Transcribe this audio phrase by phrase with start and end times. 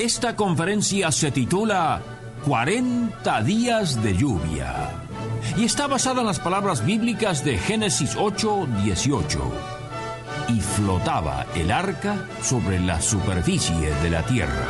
[0.00, 2.00] Esta conferencia se titula
[2.46, 4.88] 40 días de lluvia
[5.58, 9.52] y está basada en las palabras bíblicas de Génesis 8, 18.
[10.48, 14.66] Y flotaba el arca sobre la superficie de la tierra.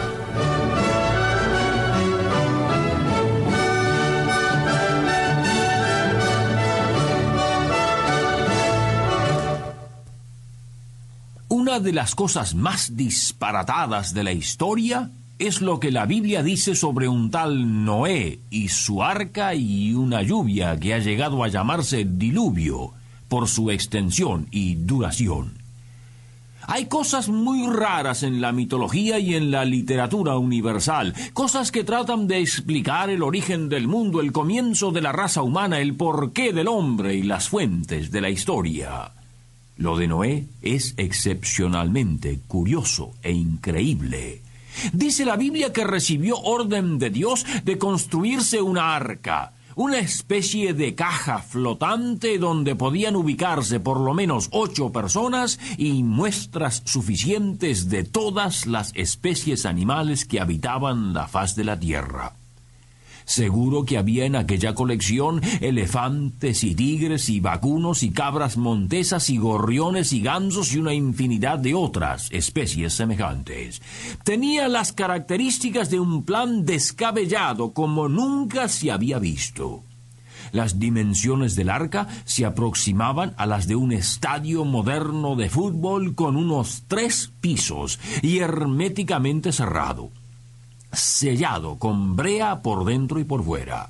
[11.46, 16.74] Una de las cosas más disparatadas de la historia es lo que la Biblia dice
[16.74, 22.04] sobre un tal Noé y su arca y una lluvia que ha llegado a llamarse
[22.04, 22.92] diluvio
[23.26, 25.54] por su extensión y duración.
[26.66, 32.28] Hay cosas muy raras en la mitología y en la literatura universal, cosas que tratan
[32.28, 36.68] de explicar el origen del mundo, el comienzo de la raza humana, el porqué del
[36.68, 39.12] hombre y las fuentes de la historia.
[39.78, 44.42] Lo de Noé es excepcionalmente curioso e increíble.
[44.92, 50.94] Dice la Biblia que recibió orden de Dios de construirse una arca, una especie de
[50.94, 58.66] caja flotante donde podían ubicarse por lo menos ocho personas y muestras suficientes de todas
[58.66, 62.39] las especies animales que habitaban la faz de la tierra.
[63.30, 69.38] Seguro que había en aquella colección elefantes y tigres y vacunos y cabras montesas y
[69.38, 73.82] gorriones y gansos y una infinidad de otras especies semejantes.
[74.24, 79.84] Tenía las características de un plan descabellado como nunca se había visto.
[80.50, 86.34] Las dimensiones del arca se aproximaban a las de un estadio moderno de fútbol con
[86.34, 90.10] unos tres pisos y herméticamente cerrado
[90.92, 93.88] sellado con brea por dentro y por fuera.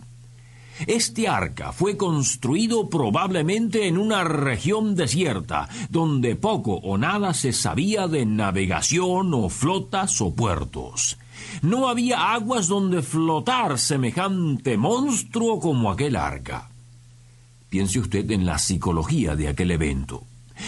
[0.87, 8.09] Este arca fue construido probablemente en una región desierta, donde poco o nada se sabía
[8.09, 11.19] de navegación o flotas o puertos.
[11.63, 16.71] No había aguas donde flotar semejante monstruo como aquel arca.
[17.69, 20.25] Piense usted en la psicología de aquel evento.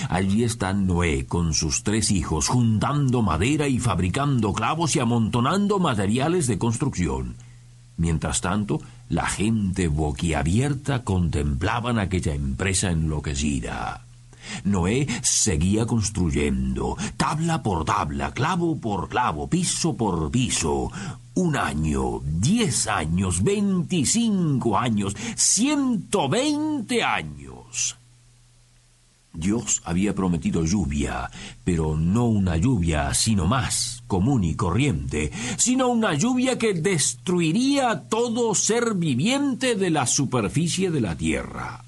[0.09, 6.47] Allí está Noé con sus tres hijos, juntando madera y fabricando clavos y amontonando materiales
[6.47, 7.37] de construcción.
[7.97, 14.05] Mientras tanto, la gente boquiabierta contemplaban aquella empresa enloquecida.
[14.65, 20.91] Noé seguía construyendo, tabla por tabla, clavo por clavo, piso por piso.
[21.35, 27.97] Un año, diez años, veinticinco años, ciento veinte años.
[29.35, 31.31] Dios había prometido lluvia,
[31.65, 38.55] pero no una lluvia sino más común y corriente, sino una lluvia que destruiría todo
[38.55, 41.83] ser viviente de la superficie de la tierra.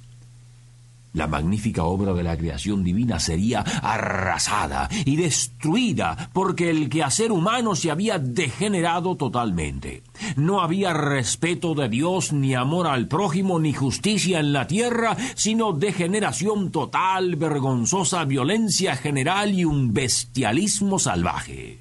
[1.14, 7.76] La magnífica obra de la creación divina sería arrasada y destruida porque el quehacer humano
[7.76, 10.02] se había degenerado totalmente.
[10.34, 15.72] No había respeto de Dios, ni amor al prójimo, ni justicia en la tierra, sino
[15.72, 21.78] degeneración total, vergonzosa violencia general y un bestialismo salvaje.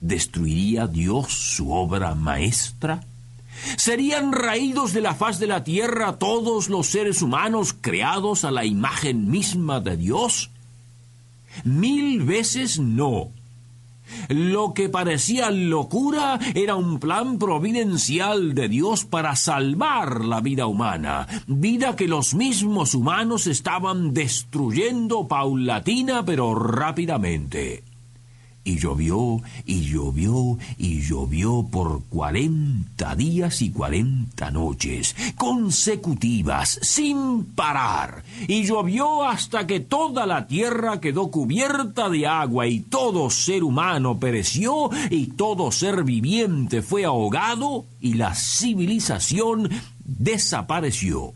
[0.00, 3.00] ¿Destruiría Dios su obra maestra?
[3.76, 8.64] ¿Serían raídos de la faz de la tierra todos los seres humanos creados a la
[8.64, 10.50] imagen misma de Dios?
[11.64, 13.30] Mil veces no.
[14.28, 21.26] Lo que parecía locura era un plan providencial de Dios para salvar la vida humana,
[21.46, 27.84] vida que los mismos humanos estaban destruyendo paulatina pero rápidamente.
[28.64, 38.22] Y llovió, y llovió, y llovió por cuarenta días y cuarenta noches, consecutivas, sin parar.
[38.46, 44.20] Y llovió hasta que toda la tierra quedó cubierta de agua, y todo ser humano
[44.20, 49.68] pereció, y todo ser viviente fue ahogado, y la civilización
[50.04, 51.34] desapareció.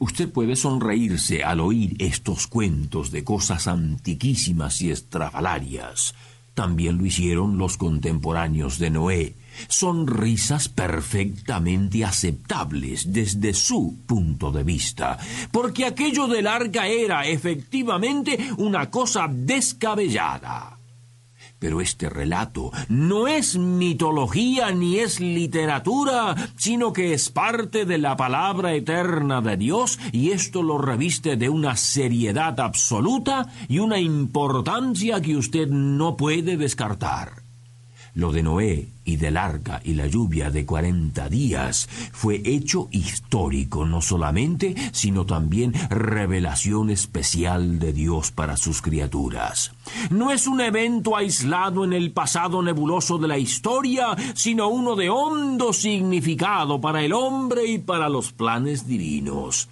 [0.00, 6.14] Usted puede sonreírse al oír estos cuentos de cosas antiquísimas y estrafalarias.
[6.54, 9.34] También lo hicieron los contemporáneos de Noé.
[9.68, 15.18] Son risas perfectamente aceptables desde su punto de vista,
[15.52, 20.79] porque aquello del arca era efectivamente una cosa descabellada.
[21.60, 28.16] Pero este relato no es mitología ni es literatura, sino que es parte de la
[28.16, 35.20] palabra eterna de Dios y esto lo reviste de una seriedad absoluta y una importancia
[35.20, 37.39] que usted no puede descartar.
[38.14, 43.86] Lo de Noé y del arca y la lluvia de cuarenta días fue hecho histórico
[43.86, 49.72] no solamente, sino también revelación especial de Dios para sus criaturas.
[50.10, 55.08] No es un evento aislado en el pasado nebuloso de la historia, sino uno de
[55.08, 59.68] hondo significado para el hombre y para los planes divinos.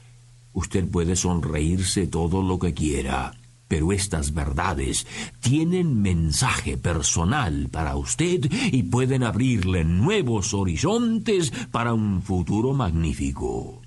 [0.53, 3.38] Usted puede sonreírse todo lo que quiera
[3.69, 5.07] pero estas verdades
[5.41, 13.83] tienen mensaje personal para usted y pueden abrirle nuevos horizontes para un futuro magnífico.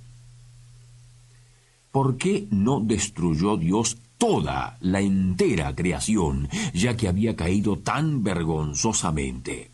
[1.91, 9.70] ¿Por qué no destruyó Dios toda la entera creación, ya que había caído tan vergonzosamente?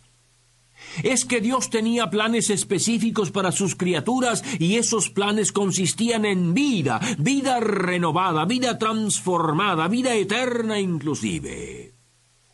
[1.04, 7.00] Es que Dios tenía planes específicos para sus criaturas y esos planes consistían en vida,
[7.18, 11.94] vida renovada, vida transformada, vida eterna inclusive.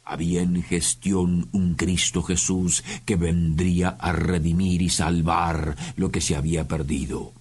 [0.05, 6.35] Había en gestión un Cristo Jesús que vendría a redimir y salvar lo que se
[6.35, 7.31] había perdido.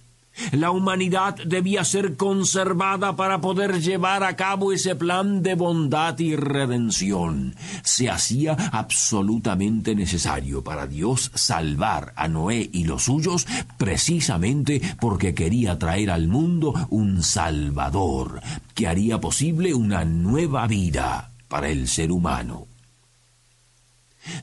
[0.51, 6.35] La humanidad debía ser conservada para poder llevar a cabo ese plan de bondad y
[6.35, 7.55] redención.
[7.83, 13.47] Se hacía absolutamente necesario para Dios salvar a Noé y los suyos
[13.77, 18.41] precisamente porque quería traer al mundo un Salvador
[18.73, 22.72] que haría posible una nueva vida para el ser humano.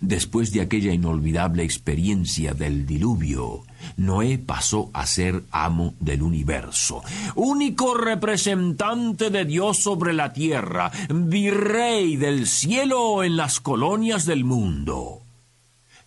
[0.01, 3.63] Después de aquella inolvidable experiencia del diluvio,
[3.97, 7.03] Noé pasó a ser amo del universo,
[7.35, 15.20] único representante de Dios sobre la tierra, virrey del cielo en las colonias del mundo.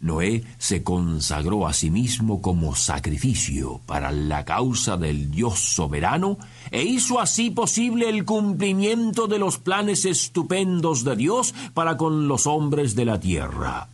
[0.03, 6.37] Noé se consagró a sí mismo como sacrificio para la causa del Dios soberano
[6.71, 12.47] e hizo así posible el cumplimiento de los planes estupendos de Dios para con los
[12.47, 13.87] hombres de la tierra.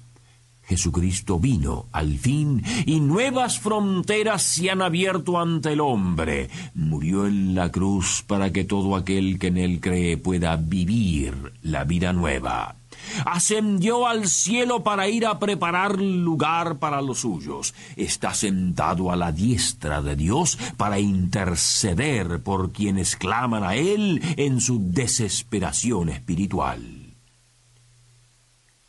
[0.64, 6.50] Jesucristo vino al fin y nuevas fronteras se han abierto ante el hombre.
[6.74, 11.84] Murió en la cruz para que todo aquel que en él cree pueda vivir la
[11.84, 12.76] vida nueva
[13.26, 17.74] ascendió al cielo para ir a preparar lugar para los suyos.
[17.96, 24.62] Está sentado a la diestra de Dios para interceder por quienes claman a Él en
[24.62, 27.00] su desesperación espiritual.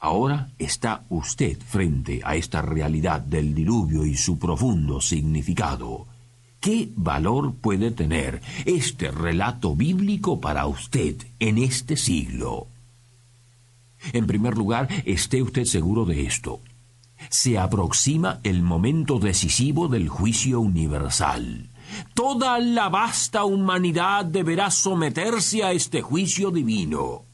[0.03, 6.07] Ahora está usted frente a esta realidad del diluvio y su profundo significado.
[6.59, 12.70] ¿Qué valor puede tener este relato bíblico para usted en este siglo?
[14.13, 16.61] En primer lugar, esté usted seguro de esto.
[17.29, 21.69] Se aproxima el momento decisivo del juicio universal.
[22.15, 27.25] Toda la vasta humanidad deberá someterse a este juicio divino.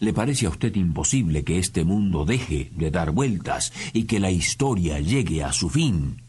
[0.00, 4.30] ¿Le parece a usted imposible que este mundo deje de dar vueltas y que la
[4.30, 6.22] historia llegue a su fin?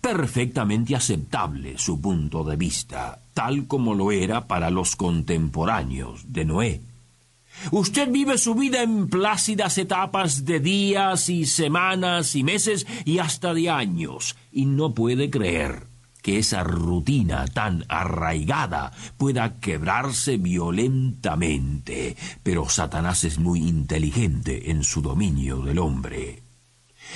[0.00, 6.80] Perfectamente aceptable su punto de vista, tal como lo era para los contemporáneos de Noé.
[7.70, 13.54] Usted vive su vida en plácidas etapas de días y semanas y meses y hasta
[13.54, 15.88] de años, y no puede creer
[16.22, 22.16] que esa rutina tan arraigada pueda quebrarse violentamente.
[22.42, 26.45] Pero Satanás es muy inteligente en su dominio del hombre.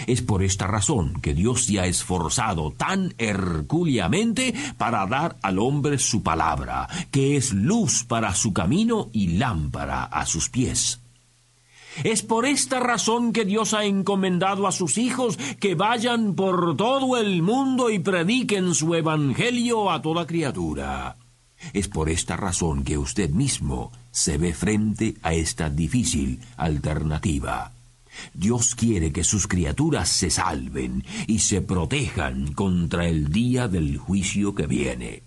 [0.07, 5.99] Es por esta razón que Dios se ha esforzado tan hercúleamente para dar al hombre
[5.99, 11.01] su palabra, que es luz para su camino y lámpara a sus pies.
[12.05, 17.17] Es por esta razón que Dios ha encomendado a sus hijos que vayan por todo
[17.17, 21.17] el mundo y prediquen su evangelio a toda criatura.
[21.73, 27.73] Es por esta razón que usted mismo se ve frente a esta difícil alternativa.
[28.35, 34.55] Dios quiere que sus criaturas se salven y se protejan contra el día del juicio
[34.55, 35.23] que viene.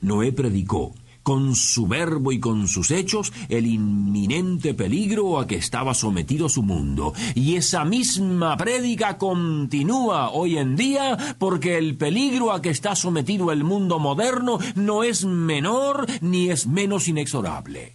[0.00, 5.94] Noé predicó con su verbo y con sus hechos el inminente peligro a que estaba
[5.94, 7.14] sometido su mundo.
[7.34, 13.50] Y esa misma prédica continúa hoy en día porque el peligro a que está sometido
[13.50, 17.94] el mundo moderno no es menor ni es menos inexorable.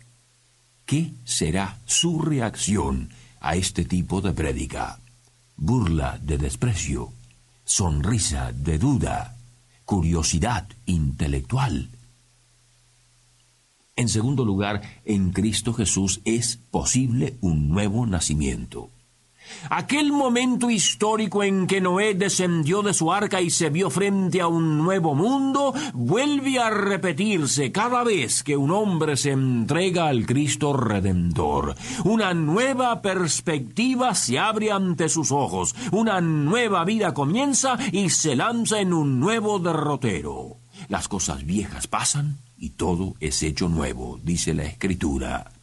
[0.85, 4.99] ¿Qué será su reacción a este tipo de prédica.
[5.55, 7.11] Burla de desprecio,
[7.63, 9.37] sonrisa de duda,
[9.85, 11.89] curiosidad intelectual.
[13.95, 18.89] En segundo lugar, en Cristo Jesús es posible un nuevo nacimiento.
[19.69, 24.47] Aquel momento histórico en que Noé descendió de su arca y se vio frente a
[24.47, 30.73] un nuevo mundo vuelve a repetirse cada vez que un hombre se entrega al Cristo
[30.73, 31.75] Redentor.
[32.05, 38.79] Una nueva perspectiva se abre ante sus ojos, una nueva vida comienza y se lanza
[38.79, 40.57] en un nuevo derrotero.
[40.87, 45.58] Las cosas viejas pasan y todo es hecho nuevo, dice la Escritura.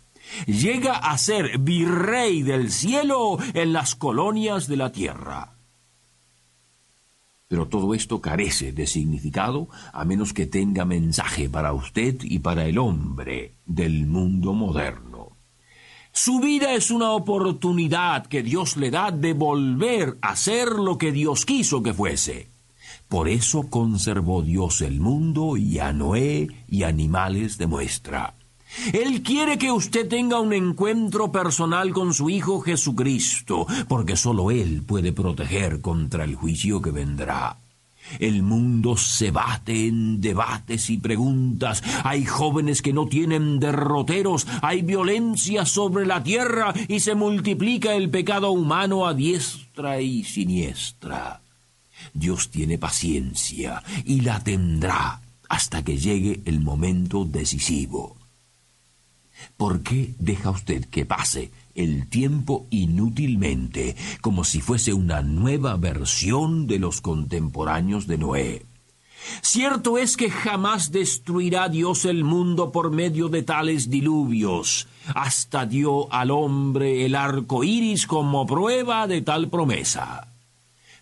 [0.47, 5.57] Llega a ser virrey del cielo en las colonias de la tierra.
[7.49, 12.67] Pero todo esto carece de significado a menos que tenga mensaje para usted y para
[12.67, 15.37] el hombre del mundo moderno.
[16.13, 21.13] Su vida es una oportunidad que Dios le da de volver a ser lo que
[21.13, 22.49] Dios quiso que fuese.
[23.07, 28.35] Por eso conservó Dios el mundo y a Noé y animales de muestra.
[28.93, 34.83] Él quiere que usted tenga un encuentro personal con su Hijo Jesucristo, porque sólo Él
[34.83, 37.57] puede proteger contra el juicio que vendrá.
[38.19, 41.83] El mundo se bate en debates y preguntas.
[42.05, 48.11] Hay jóvenes que no tienen derroteros, hay violencia sobre la tierra y se multiplica el
[48.11, 51.41] pecado humano a diestra y siniestra.
[52.15, 58.16] Dios tiene paciencia y la tendrá hasta que llegue el momento decisivo.
[59.57, 66.67] ¿Por qué deja usted que pase el tiempo inútilmente, como si fuese una nueva versión
[66.67, 68.67] de los contemporáneos de Noé?
[69.43, 74.89] Cierto es que jamás destruirá Dios el mundo por medio de tales diluvios.
[75.15, 80.29] Hasta dio al hombre el arco iris como prueba de tal promesa.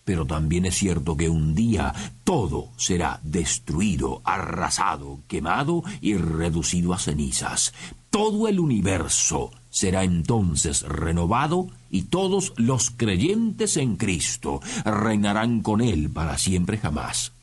[0.03, 6.99] Pero también es cierto que un día todo será destruido, arrasado, quemado y reducido a
[6.99, 7.73] cenizas.
[8.15, 16.09] Todo el universo será entonces renovado y todos los creyentes en Cristo reinarán con Él
[16.09, 17.33] para siempre jamás.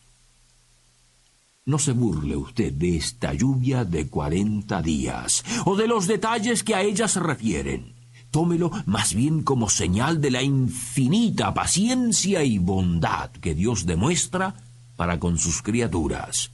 [1.67, 6.75] No se burle usted de esta lluvia de cuarenta días o de los detalles que
[6.75, 7.93] a ella se refieren.
[8.31, 14.55] Tómelo más bien como señal de la infinita paciencia y bondad que Dios demuestra
[14.97, 16.51] para con sus criaturas.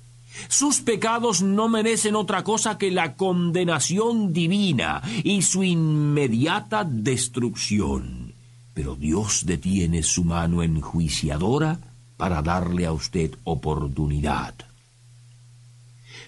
[0.49, 8.35] Sus pecados no merecen otra cosa que la condenación divina y su inmediata destrucción.
[8.75, 11.81] Pero Dios detiene su mano enjuiciadora
[12.17, 14.55] para darle a usted oportunidad.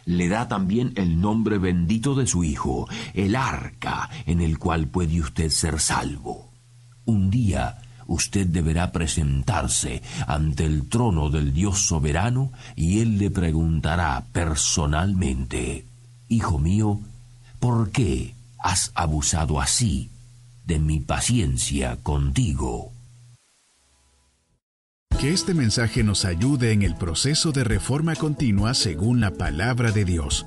[0.06, 5.20] Le da también el nombre bendito de su Hijo, el arca en el cual puede
[5.20, 6.50] usted ser salvo.
[7.04, 7.78] Un día
[8.10, 15.86] usted deberá presentarse ante el trono del Dios soberano y él le preguntará personalmente,
[16.28, 17.00] Hijo mío,
[17.58, 20.10] ¿por qué has abusado así
[20.66, 22.92] de mi paciencia contigo?
[25.18, 30.04] Que este mensaje nos ayude en el proceso de reforma continua según la palabra de
[30.04, 30.46] Dios.